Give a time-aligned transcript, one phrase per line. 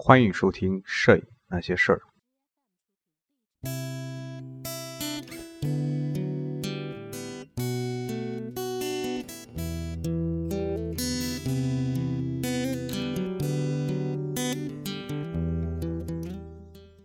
[0.00, 2.00] 欢迎收听《摄影那些事儿》。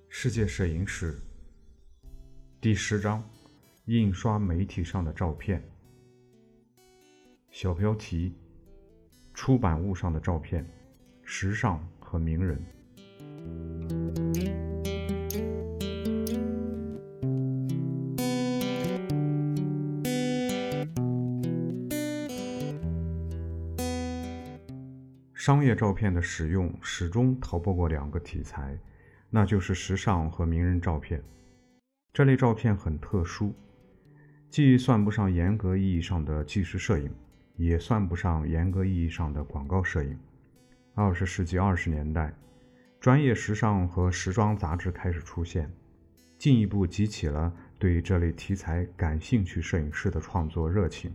[0.07, 1.19] 世界摄影史
[2.61, 3.27] 第十章：
[3.85, 5.67] 印刷媒体上的照片。
[7.49, 8.35] 小标题：
[9.33, 10.63] 出版物上的照片，
[11.23, 12.63] 时尚和名人。
[25.45, 28.79] 商业照片的使用始终逃不过两个题材。
[29.29, 31.21] 那就是时尚和名人照片。
[32.13, 33.53] 这类照片很特殊，
[34.49, 37.13] 既算不上严格意义上的纪实摄影，
[37.57, 40.17] 也算不上严格意义上的广告摄影。
[40.93, 42.33] 二十世纪二十年代，
[43.01, 45.69] 专业时尚和时装杂志开始出现，
[46.37, 51.13] 进一步激起了对这类题材感兴趣摄影师的创作热情。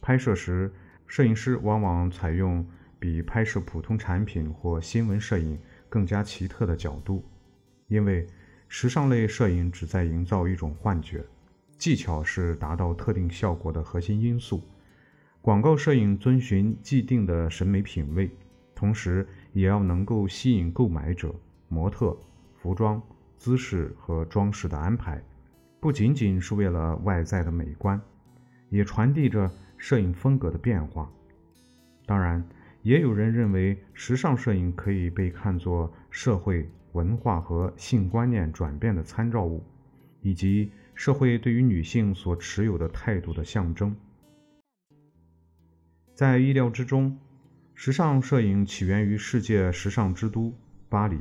[0.00, 0.72] 拍摄时，
[1.06, 2.66] 摄影师往往采用
[3.04, 5.58] 比拍摄普通产品或新闻摄影。
[5.90, 7.22] 更加奇特的角度，
[7.86, 8.26] 因为
[8.66, 11.22] 时尚类摄影旨在营造一种幻觉，
[11.76, 14.62] 技巧是达到特定效果的核心因素。
[15.42, 18.30] 广告摄影遵循既定的审美品味，
[18.74, 21.32] 同时也要能够吸引购买者。
[21.68, 22.16] 模特、
[22.56, 23.00] 服装、
[23.36, 25.22] 姿势和装饰的安排，
[25.78, 28.00] 不仅仅是为了外在的美观，
[28.70, 31.12] 也传递着摄影风格的变化。
[32.06, 32.42] 当然。
[32.84, 39.64] 也有人认为，时尚摄影可以被看作社会文化和性观念转变的参照物，
[40.20, 43.96] 以及社会对于女性所持有的态度的象征。
[46.12, 47.16] 在意料之中，
[47.72, 50.54] 时尚摄影起源于世界时尚之都
[50.90, 51.18] 巴黎。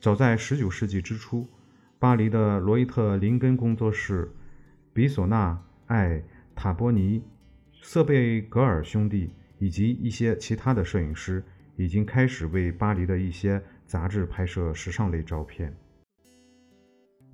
[0.00, 1.46] 早在19世纪之初，
[1.98, 4.32] 巴黎的罗伊特林根工作室、
[4.94, 6.24] 比索纳、艾
[6.54, 7.22] 塔波尼、
[7.82, 9.28] 瑟贝格尔兄弟。
[9.62, 11.40] 以及一些其他的摄影师
[11.76, 15.72] 已经开始为巴黎的一些杂志拍摄时尚类照片。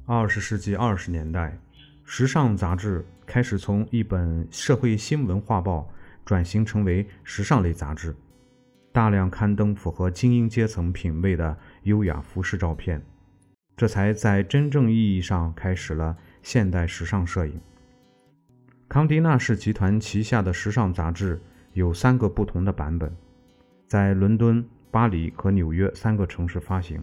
[0.05, 1.59] 二十世纪二十年代，
[2.05, 5.91] 时尚杂志开始从一本社会新闻画报
[6.23, 8.15] 转型成为时尚类杂志，
[8.93, 13.03] 大量刊登符合精英阶层品味的优雅服饰照片，
[13.75, 17.59] 这才在真正意义上开始了现代时尚摄影。
[18.87, 21.41] 康迪纳仕集团旗下的时尚杂志。
[21.79, 23.09] 有三个不同的版本，
[23.87, 27.01] 在伦敦、巴黎和纽约三个城市发行。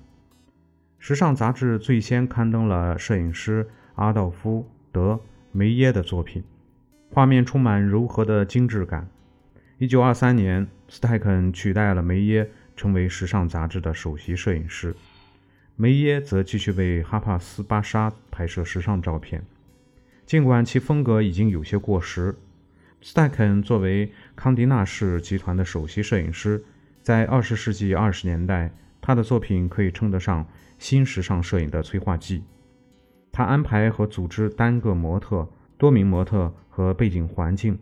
[0.99, 5.17] 时尚杂志最先刊登了摄影师阿道夫·德
[5.53, 6.43] 梅耶的作品，
[7.09, 9.07] 画面充满柔和的精致感。
[9.79, 14.93] 1923年，斯泰肯取代了梅耶，成为时尚杂志的首席摄影师。
[15.77, 19.41] 梅耶则继续为哈帕斯巴沙拍摄时尚照片，
[20.25, 22.35] 尽管其风格已经有些过时。
[23.05, 26.65] 斯泰肯作为康迪纳仕集团的首席摄影师，
[27.03, 30.43] 在二十世纪二十年代，他的作品可以称得上
[30.79, 32.43] 新时尚摄影的催化剂。
[33.31, 37.77] 他安排和组织单个模特、多名模特和背景环境，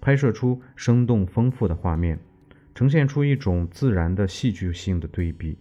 [0.00, 2.16] 拍摄出生动丰富的画面，
[2.72, 5.58] 呈现出一种自然的戏剧性的对比，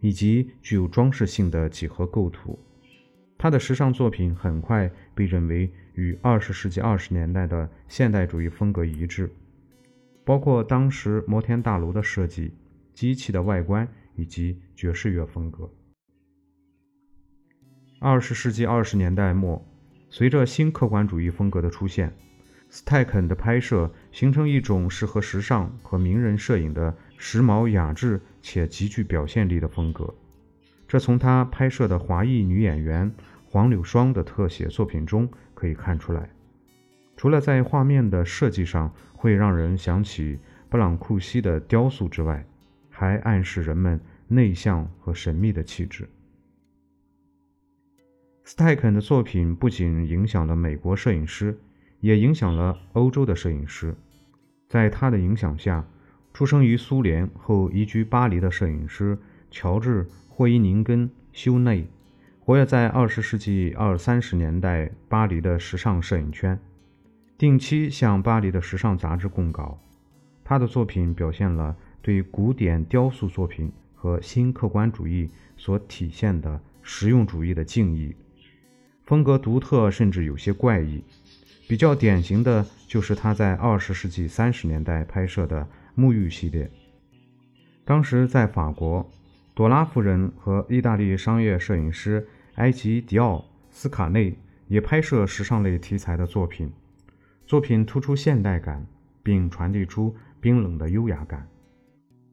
[0.00, 2.58] 以及具有装饰性的几何构图。
[3.38, 9.30] 他的时尚作品很快被认为与二十世纪二十年代的现代主义风格一致，
[10.24, 12.54] 包括当时摩天大楼的设计、
[12.94, 15.70] 机器的外观以及爵士乐风格。
[18.00, 19.64] 二十世纪二十年代末，
[20.08, 22.12] 随着新客观主义风格的出现，
[22.70, 30.12] 斯泰肯的拍摄形成一种适合时尚和名人摄影的时髦雅致且极具表现力的风格。
[30.88, 33.14] 这从他拍摄的华裔女演员。
[33.52, 36.30] 黄柳霜的特写作品中可以看出来，
[37.18, 40.38] 除了在画面的设计上会让人想起
[40.70, 42.46] 布朗库西的雕塑之外，
[42.88, 46.08] 还暗示人们内向和神秘的气质。
[48.42, 51.58] 斯泰肯的作品不仅影响了美国摄影师，
[52.00, 53.94] 也影响了欧洲的摄影师。
[54.66, 55.86] 在他的影响下，
[56.32, 59.18] 出生于苏联后移居巴黎的摄影师
[59.50, 61.86] 乔治·霍伊宁根·休内。
[62.44, 66.58] 活跃在二十世纪二三十年代巴黎的时尚摄影圈，
[67.38, 69.78] 定期向巴黎的时尚杂志供稿。
[70.42, 78.12] 他的作品表现了对古典雕塑作品和新客观主义所体现的实用主义的敬意，
[79.04, 81.00] 风格独特，甚至有些怪异。
[81.68, 85.64] 比较典型的就是他在二十世纪三十年代拍摄的
[85.96, 86.68] 沐浴系列。
[87.84, 89.08] 当时在法国。
[89.54, 94.34] 朵拉夫人和意大利商业摄影师埃吉迪奥斯卡内
[94.66, 96.72] 也拍摄时尚类题材的作品，
[97.44, 98.86] 作品突出现代感，
[99.22, 101.46] 并传递出冰冷的优雅感。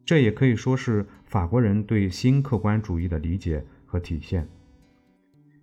[0.06, 4.48] 这也可以说是法国人对新客观主义的理解和体现。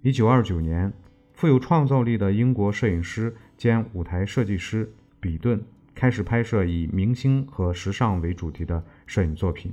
[0.02, 0.92] 一九二九年，
[1.32, 5.64] 富有创造力的英国摄影师兼舞台设计师比顿
[5.94, 9.72] 开始拍摄以明星和时尚为主题的摄影作品。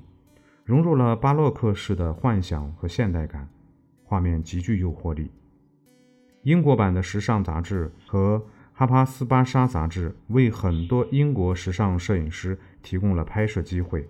[0.63, 3.49] 融入了巴洛克式的幻想和现代感，
[4.03, 5.29] 画面极具诱惑力。
[6.43, 14.07] 英国版的时尚杂志和哈帕斯巴沙杂志为很多英国时尚摄影师提供了拍摄机会，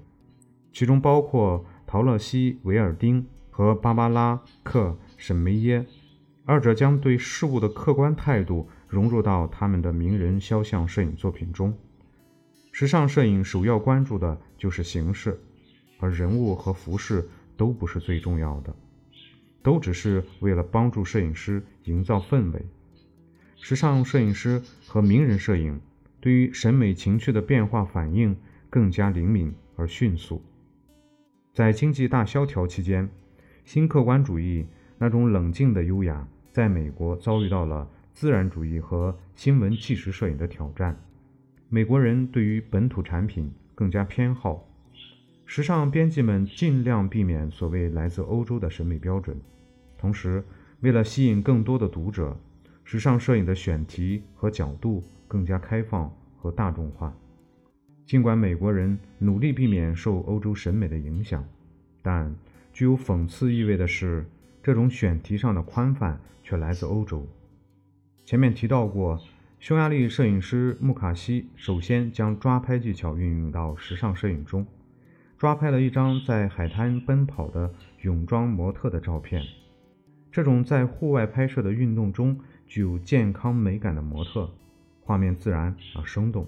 [0.71, 5.85] 其中包括陶乐西·维尔丁和芭芭拉·克沈梅耶，
[6.45, 11.75] 二者将对事物的客观态度融入到他们的名人肖像摄影作品中。
[12.71, 15.39] 时尚摄影首要关注的就是形式。
[16.03, 18.75] 而人物和服饰都不是最重要的，
[19.61, 22.61] 都只是为了帮助摄影师营造氛围。
[23.55, 25.79] 时尚摄影师和名人摄影
[26.19, 28.35] 对于审美情趣的变化反应
[28.69, 30.41] 更加灵敏而迅速。
[31.53, 33.07] 在经济大萧条期间，
[33.63, 34.65] 新客观主义
[34.97, 41.01] 那种冷静的优雅，在美国遭遇到了自然主义和新闻纪实摄影的挑战。
[41.69, 44.67] 美国人对于本土产品更加偏好。
[45.45, 49.39] 时尚编辑们尽量避免所谓来自欧洲的审美标准，
[49.97, 50.43] 同时，
[50.79, 52.35] 为了吸引更多的读者，
[52.83, 57.15] 时尚摄影的选题和角度更加开放和大众化。
[58.05, 61.45] 尽管美国人努力避免受欧洲审美的影响，
[62.01, 62.33] 但
[62.73, 64.25] 具有讽刺意味的是，
[64.63, 67.27] 这种选题上的宽泛却来自欧洲。
[68.25, 69.19] 前面提到过，
[69.59, 74.65] 匈牙利摄影师穆卡西首先将抓拍技巧运用到时尚摄影中。
[75.43, 77.69] 抓拍了一张在海滩奔跑的
[77.99, 79.43] 泳装模特的照片。
[80.31, 84.49] 这种在户外拍摄的运动中具有健康美感的模特，
[85.01, 86.47] 画面自然而生动，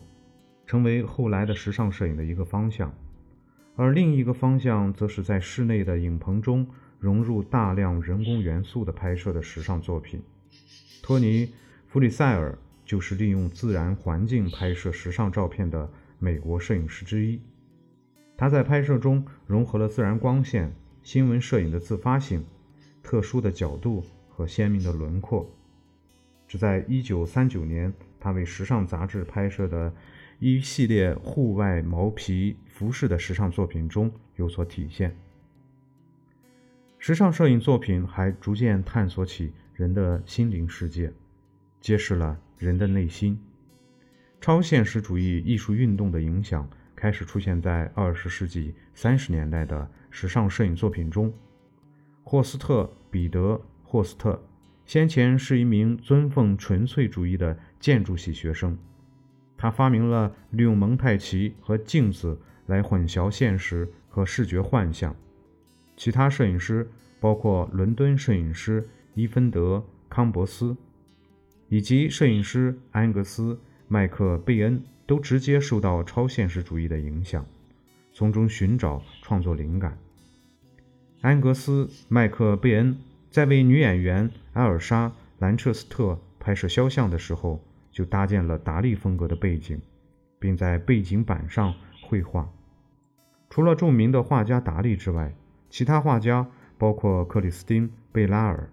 [0.65, 2.89] 成为后来的时尚摄影的一个方向。
[3.75, 6.65] 而另一个方向，则是在室内的影棚中
[6.97, 10.21] 融入大量人工元素的拍摄的时尚作品。
[11.03, 11.47] 托尼·
[11.85, 17.41] 弗里塞尔就是利用自然环境拍摄时尚照片的美国摄影师之一。
[18.37, 22.45] 他在拍摄中融合了自然光线、新闻摄影的自发性、
[23.01, 25.49] 特殊的角度和鲜明的轮廓。
[26.47, 29.93] 只在1939年，他为时尚杂志拍摄的
[30.39, 35.15] 一系列户外毛皮服饰的时尚作品中有所体现。
[36.99, 41.13] 时尚摄影作品还逐渐探索起人的心灵世界，
[41.79, 43.39] 揭示了人的内心。
[44.41, 46.69] 超现实主义艺术运动的影响。
[46.95, 51.33] 开始出现在二十世纪三十年代的时尚摄影作品中。
[52.23, 53.53] 霍斯特·彼得·
[53.83, 54.41] 霍斯特
[54.85, 58.77] 先前是一名尊奉纯粹主义的建筑系学生，
[59.57, 65.15] 他发明了利用蒙太奇和镜子来混淆现实和视觉幻象。
[65.95, 66.89] 其他摄影师
[67.19, 69.77] 包括伦敦摄影师伊芬德·
[70.09, 70.75] 康伯斯
[71.69, 73.53] 以及摄影师安格斯·
[73.87, 74.83] 麦克贝恩。
[75.05, 77.45] 都直接受到超现实主义的影响，
[78.11, 79.97] 从中寻找创作灵感。
[81.21, 82.97] 安格斯·麦克贝恩
[83.29, 85.09] 在为女演员艾尔莎·
[85.39, 87.59] 兰彻斯特拍摄肖像的时候，
[87.91, 89.79] 就搭建了达利风格的背景，
[90.39, 92.49] 并在背景板上绘画。
[93.49, 95.33] 除了著名的画家达利之外，
[95.69, 96.47] 其他画家
[96.77, 98.69] 包括克里斯汀·贝拉尔、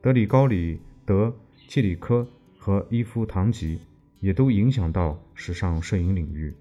[0.00, 1.26] 德里高里德·
[1.68, 2.26] 契里科
[2.58, 3.80] 和伊夫·唐吉。
[4.22, 6.54] 也都影响到时尚摄影领域，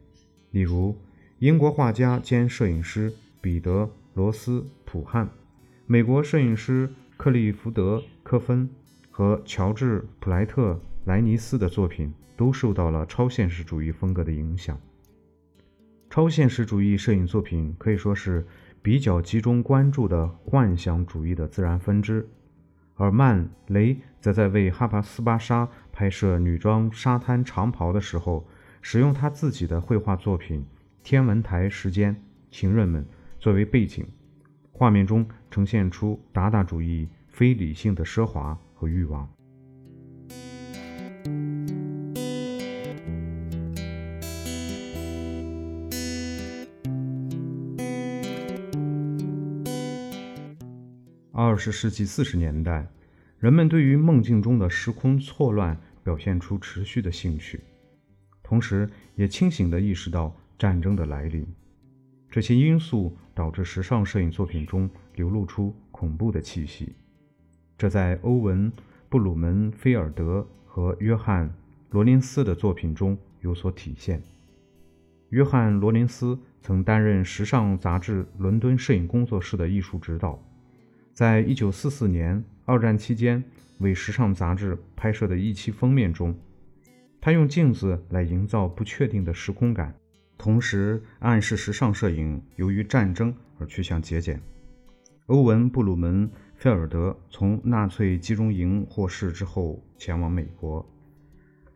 [0.50, 0.98] 例如
[1.38, 3.84] 英国画家兼摄影师彼得·
[4.16, 5.30] 罗斯普汉、
[5.86, 8.68] 美国摄影师克利福德·科芬
[9.12, 10.74] 和乔治·普莱特·
[11.06, 14.76] 莱尼斯的作品都受到了超现实主义风格的影响。
[16.10, 18.44] 超现实主义摄影作品可以说是
[18.82, 22.28] 比较集中关注的幻想主义的自然分支。
[23.02, 28.48] 而曼雷则在为哈帕斯巴沙拍摄女装沙滩长袍的时候，
[28.80, 30.60] 使用他自己的绘画作品
[31.02, 32.16] 《天文台时间
[32.52, 33.04] 情人们》
[33.40, 34.06] 作为背景，
[34.72, 39.28] 画面中呈现出达达主义非理性的奢华和欲望。
[51.52, 52.88] 二十世纪四十年代，
[53.38, 57.60] 人们对于梦境中的时空错乱表现出持续的兴趣，
[58.42, 61.46] 同时也清醒地意识到战争的来临。
[62.30, 66.96] 这些因素导致时尚摄影作品中流露出恐怖的气息。
[67.78, 68.72] 这在欧文·
[69.10, 71.50] 布鲁门菲尔德和约翰·
[71.90, 74.24] 罗林斯的作品中有所体现。
[75.32, 80.42] 约翰·罗林斯曾担任时尚杂志伦敦摄影工作室的艺术指导，
[81.14, 83.44] 在1944年二战期间
[83.80, 86.36] 为时尚杂志拍摄的一期封面中，
[87.20, 89.94] 他用镜子来营造不确定的时空感，
[90.38, 94.42] 同时暗示时尚摄影由于战争而趋向节俭。
[95.28, 100.86] 欧文·布鲁门菲尔德从纳粹集中营获释之后前往美国。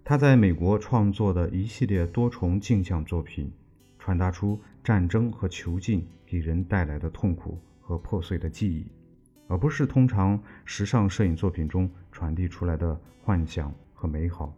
[0.04, 3.52] 他在美国创作的一系列多重镜像作品，
[3.98, 8.86] 传达出战争和囚禁给人带来的痛苦和破碎的记忆，
[9.48, 14.56] 而不是通常时尚摄影作品中传递出来的幻想和美好。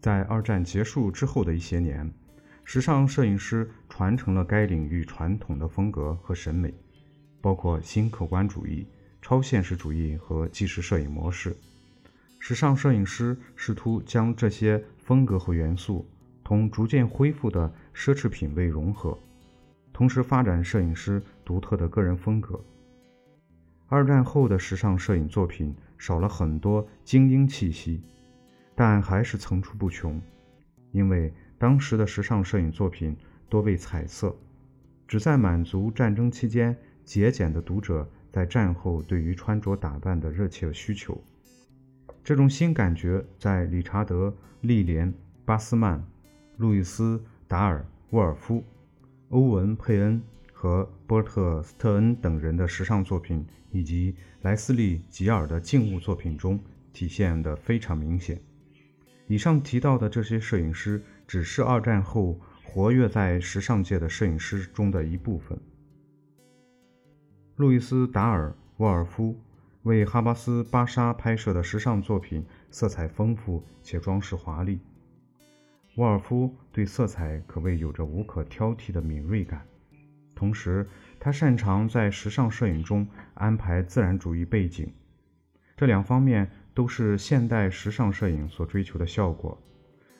[0.00, 2.12] 在二战结束之后的一些年，
[2.64, 6.72] 时尚摄影师传承了该领域传统的风格和审美。
[7.40, 8.86] 包括新客观主义、
[9.20, 11.54] 超现实主义和纪实摄影模式。
[12.38, 16.08] 时尚摄影师试图将这些风格和元素
[16.44, 19.18] 同逐渐恢复的奢侈品味融合，
[19.92, 22.62] 同时发展摄影师独特的个人风格。
[23.88, 28.02] 二战后的时尚摄影作品少了很多精英气息，
[28.74, 30.20] 但还是层出不穷，
[30.92, 33.16] 因为当时的时尚摄影作品
[33.48, 34.36] 多为彩色，
[35.08, 36.76] 旨在满足战争期间。
[37.04, 41.22] 节俭的读者在战后对于穿着打扮的热切需求，
[42.24, 44.30] 这种新感觉在理查德·
[44.62, 45.12] 利莲·
[45.44, 46.02] 巴斯曼、
[46.56, 47.18] 路易斯·
[47.48, 47.80] 达尔·
[48.10, 48.62] 沃尔夫、
[49.30, 56.60] 欧文·佩恩和波特·斯特恩等人的时尚作品，以及莱斯利·吉尔的静物作品中
[56.92, 58.40] 体现得非常明显。
[59.26, 65.58] 以上提到的这些摄影师，只是二战后活跃在时尚界的摄影师中的一部分。
[67.56, 69.36] 路易斯·达尔·沃尔夫
[69.82, 74.78] 为哈巴斯·巴沙拍摄的时尚作品色彩丰富且装饰华丽。
[75.96, 79.64] 沃尔夫对色彩可谓有着无可挑剔的敏锐感，
[80.34, 80.88] 同时
[81.20, 84.92] 他擅长在时尚摄影中安排自然主义背景，
[85.76, 89.56] 这两方面都是现代时尚摄影所追求的效果。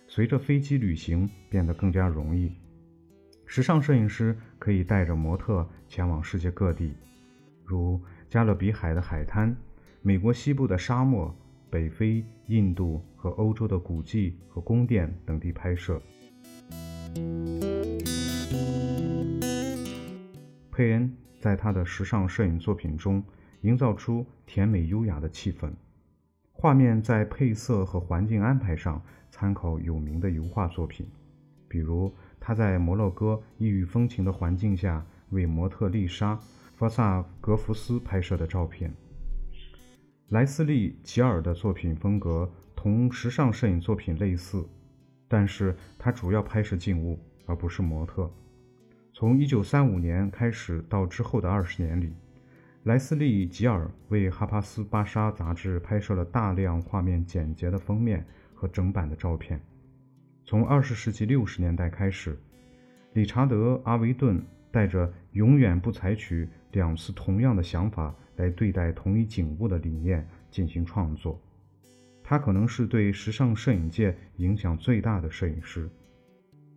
[0.07, 2.53] 随着飞机旅行变得更加容易，
[3.45, 6.95] 时尚摄影师可以带着模特前往世界各地。
[7.65, 9.57] 如加勒比海的海滩、
[10.03, 11.35] 美国西部的沙漠、
[11.69, 15.99] 北非、印度和欧洲的古迹和宫殿等地拍摄。
[20.71, 23.25] 佩恩在他的时尚摄影作品中
[23.63, 25.73] 营造出甜美优雅的气氛，
[26.53, 31.07] 画面在配色和环境安排上参考有名的油画作品，
[31.67, 36.39] 比如他在摩洛哥异域风情的环境下为模特丽莎。
[36.77, 38.93] 弗萨格福斯拍摄的照片。
[40.31, 42.51] 莱斯利·吉尔的作品风格
[42.85, 44.63] 同时尚摄影作品类似，
[45.27, 48.31] 但是他主要拍摄静物，而不是模特。
[49.15, 52.13] 从1935年开始到之后的二十年里，
[52.83, 58.23] 莱斯利·吉尔为《哈帕斯巴沙》杂志拍摄了大量画面简洁的封面
[58.53, 59.59] 和整版的照片。
[60.45, 62.39] 从20世纪60年代开始，
[63.15, 66.47] 理查德·阿维顿带着永远不采取。
[66.73, 71.41] 两次同样的想法来对待同一景物的理念进行创作，
[72.25, 75.89] 他可能是对时尚摄影界影响最大的摄影师。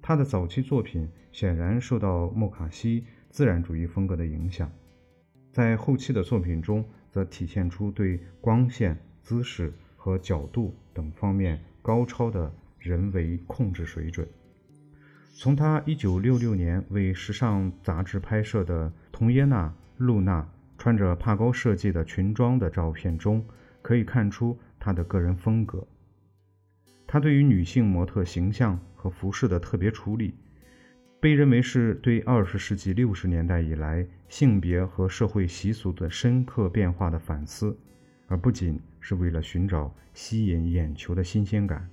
[0.01, 4.69] 他的早期作品显然受到莫卡西自然主义风格的影响，
[5.51, 14.27] 在后期的作品中则体现出对光线、姿势和角度等方面高超的人为控制水准。
[15.33, 19.73] 从他1966年为时尚杂志拍摄的童耶娜。
[19.99, 23.43] 露娜穿着帕高设计的裙装的照片中，
[23.81, 25.85] 可以看出她的个人风格。
[27.05, 30.33] 她对于女性模特形象和服饰的特别处理，
[31.19, 37.77] 被认为是对二十世纪六十年代以来性别和社会习俗的深刻变化的反思，
[38.27, 41.89] 而不仅是为了寻找吸引眼球的新鲜感。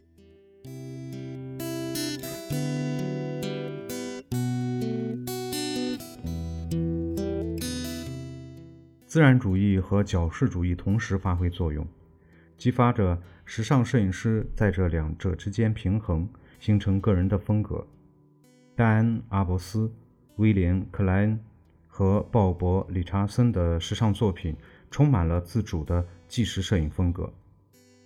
[9.07, 11.87] 自然主义和矫饰主义同时发挥作用，
[12.57, 17.87] 激发着时尚摄影师在这两者之间平衡，形成个人的风格。
[18.75, 19.93] 戴安·阿伯斯、
[20.37, 21.39] 威廉·克莱恩
[21.87, 24.57] 和鲍勃·理查森的时尚作品
[24.91, 27.33] 充满了自主的纪实摄影风格，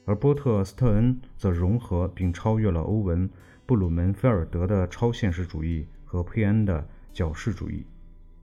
[0.05, 3.29] 而波特·斯特恩则融合并超越了欧文·
[3.65, 7.85] 布鲁门菲尔德的超现实主义和佩恩的矫饰主义，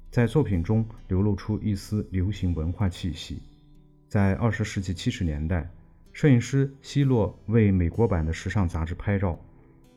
[0.10, 3.42] 在作品中流露出一丝流行文化气息。
[4.08, 5.70] 在二十世纪七十年代，
[6.16, 9.38] 摄影师希洛为美国版的时尚杂志拍照，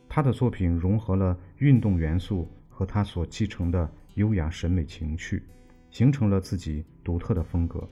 [0.08, 5.44] 他的作品融合了运动元素和他所继承的优雅审美情趣，
[5.92, 7.88] 形成了自己独特的风格。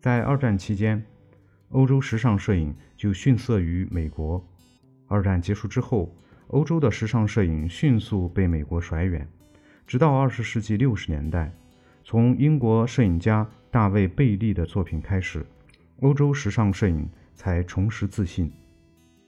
[0.00, 1.00] 在二战期间，
[1.68, 4.44] 欧洲时尚摄影就逊色于美国。
[5.06, 6.12] 二战结束之后，
[6.48, 9.24] 欧洲的时尚摄影迅速被美国甩远，
[9.86, 11.52] 直到二十世纪六十年代，
[12.02, 15.46] 从英国摄影家大卫·贝利的作品开始，
[16.00, 18.52] 欧洲时尚摄影才重拾自信。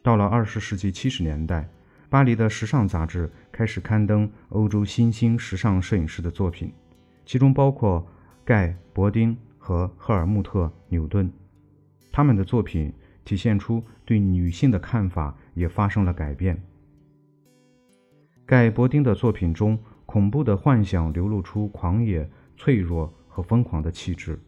[0.03, 1.69] 到了二十世纪七十年代，
[2.09, 6.73] 巴黎的时尚杂志开始刊登欧洲新兴时尚摄影师的作品，
[7.25, 8.07] 其中包括
[8.45, 11.33] 盖·伯丁和赫尔穆特·纽顿，
[12.13, 12.93] 他们的作品。
[13.27, 16.63] 体现出对女性的看法也发生了改变。
[18.47, 24.39] 盖伯丁的作品中，恐怖的幻想流露出狂野、脆弱和疯狂的气质；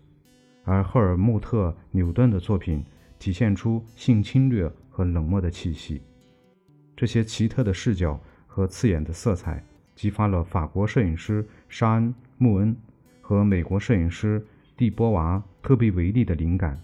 [0.68, 2.84] 而赫尔穆特·纽顿的作品
[3.18, 6.02] 体现出性侵略和冷漠的气息。
[6.94, 12.76] 这些奇特的视角和刺眼的色彩，激发了法国摄影师沙恩·穆恩
[13.22, 14.44] 和美国摄影师
[14.76, 16.78] 蒂波娃·特比维利的灵感。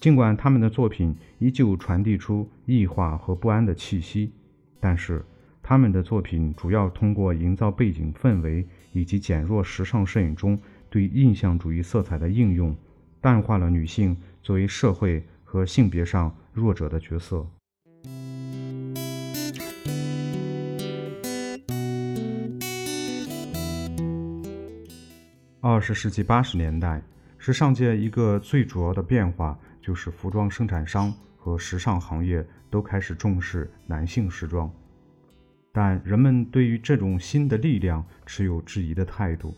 [0.00, 4.32] 尽管他们的作品依旧传递出异化和不安的气息，
[4.80, 5.22] 但是
[5.62, 10.58] 他们的作品主要通过营造背景氛围以及减弱时尚摄影中
[10.88, 12.74] 对印象主义色彩的应用，
[13.28, 17.46] 淡化了女性作为社会和性别上弱者的角色。
[25.60, 27.02] 二十世纪八十年代，
[27.36, 29.58] 时尚界一个最主要的变化。
[29.82, 34.72] 就是服装生产商和时尚行业都开始重视男性时装，
[35.70, 39.54] 但人们对于这种新的力量持有质疑的态度。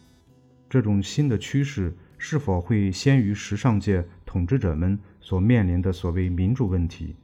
[0.69, 7.17] 这种新的趋势是否会先于时尚界统治者们所面临的所谓民主问题？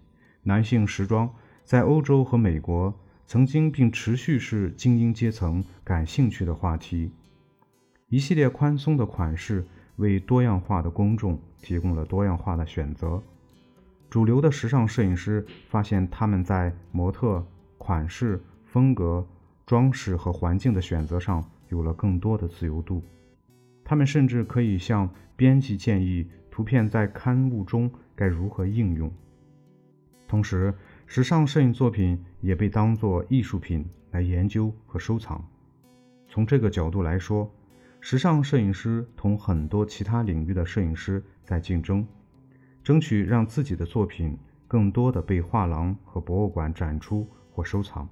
[0.42, 1.30] 男性时装
[1.64, 2.92] 在欧洲和美国
[3.26, 7.12] 曾经并持续是精英阶层感兴趣的话题。
[8.08, 9.64] 一系列宽松的款式。
[9.96, 13.22] 为多样化的公众提供了多样化的选择。
[14.10, 17.42] 主流的时尚摄影师发现，他们在模特、
[17.78, 19.26] 款式、风格、
[19.64, 23.02] 装饰和环境的选择上有了更多的自由度。
[23.88, 29.08] 他们甚至可以向编辑建议图片在刊物中该如何应用。
[30.26, 30.74] 同时，
[31.06, 35.42] 时尚摄影作品也被当作艺术品来研究和收藏。
[36.26, 37.48] 从这个角度来说，
[38.00, 42.04] 时尚摄影师同很多其他领域的摄影师在竞争，
[42.82, 48.08] 争取让自己的作品更多的被画廊和博物馆展出或收藏，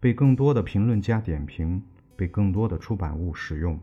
[0.00, 1.82] 被更多的评论家点评，
[2.16, 3.78] 被更多的出版物使用。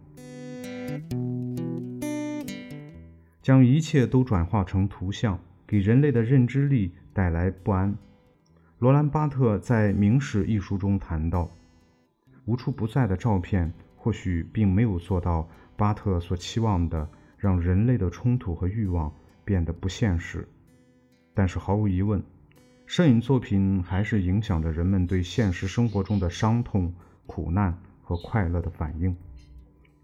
[3.41, 7.95] 将一切都转化成图像，给人类的认知力带来不安。
[8.80, 11.50] 罗兰·巴特在《明史》一书中谈到，
[12.45, 13.73] 无处不在的照片。
[14.00, 20.47] 或许并没有做到巴特所期望的，让人类的冲突和欲望变得不现实。
[21.34, 22.23] 但是毫无疑问，
[22.86, 26.93] 摄影作品还是影响着人们对现实生活中的伤痛、
[27.26, 29.13] 苦难和快乐的反应，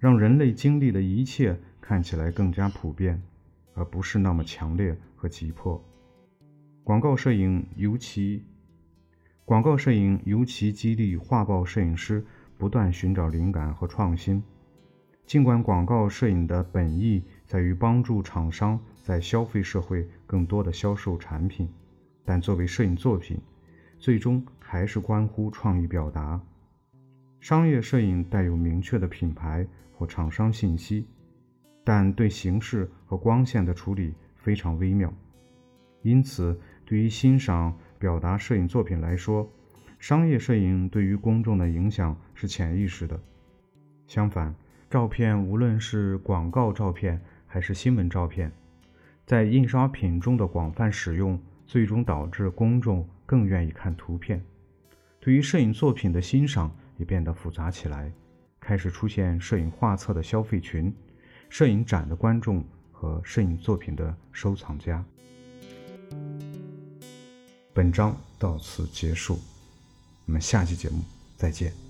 [0.04, 3.24] 让人类经历的一切看起来更加普遍，
[3.74, 5.82] 而不是那么强烈和急迫。
[6.84, 8.44] 广告摄影尤其，
[9.46, 12.22] 广告摄影尤其激励画报摄影师。
[12.58, 14.42] 不断寻找灵感和创新。
[15.26, 21.68] 尽管广告摄影的本意在于帮助厂商在消费社会更多的销售产品，
[22.24, 23.38] 但作为摄影作品，
[24.00, 26.40] 最终还是关乎创意表达。
[27.42, 29.66] 商业摄影带有明确的品牌
[30.06, 31.08] 厂商信息，
[31.84, 35.14] 但对形式和光线的处理非常微妙。
[36.02, 39.50] 因此，对于欣赏表达摄影作品来说，
[40.00, 43.20] 商业摄影对于公众的影响是潜意识的。
[44.06, 44.54] 相反，
[44.90, 48.52] 照片无论是广告照片还是新闻照片，
[49.26, 54.44] 在印刷品中的广泛使用，最终导致公众更愿意看图片。
[55.22, 58.12] 对于摄影作品的欣赏也变得复杂起来，
[58.64, 60.92] 开始出现摄影画册的消费群、
[61.50, 65.04] 摄影展的观众和摄影作品的收藏家。
[67.74, 69.38] 本章到此结束。
[70.26, 71.04] 我们下期节目
[71.36, 71.83] 再见。